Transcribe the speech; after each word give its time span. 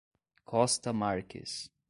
Costa 0.45 0.89
Marques 0.91 1.69